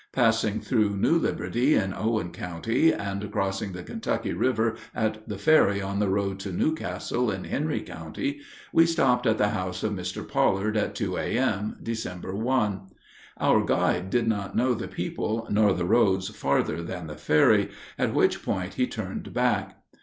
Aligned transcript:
Passing 0.13 0.61
through 0.61 0.97
New 0.97 1.11
Liberty, 1.19 1.75
in 1.75 1.93
Owen 1.95 2.31
County, 2.31 2.91
and 2.91 3.31
crossing 3.31 3.71
the 3.73 3.83
Kentucky 3.83 4.33
River 4.33 4.73
at 4.95 5.29
the 5.29 5.37
ferry 5.37 5.79
on 5.79 5.99
the 5.99 6.09
road 6.09 6.39
to 6.39 6.51
New 6.51 6.73
Castle, 6.73 7.29
in 7.29 7.43
Henry 7.43 7.81
County, 7.81 8.39
we 8.73 8.87
stopped 8.87 9.27
at 9.27 9.37
the 9.37 9.49
house 9.49 9.83
of 9.83 9.93
Mr. 9.93 10.27
Pollard 10.27 10.75
at 10.75 10.95
2 10.95 11.17
A.M., 11.17 11.77
December 11.83 12.35
1. 12.35 12.87
Our 13.37 13.63
guide 13.63 14.09
did 14.09 14.27
not 14.27 14.55
know 14.57 14.73
the 14.73 14.87
people 14.87 15.45
nor 15.51 15.71
the 15.71 15.85
roads 15.85 16.29
farther 16.29 16.81
than 16.81 17.05
the 17.05 17.13
ferry, 17.15 17.69
at 17.95 18.11
which 18.15 18.41
point 18.41 18.73
he 18.73 18.87
turned 18.87 19.31
back. 19.35 19.79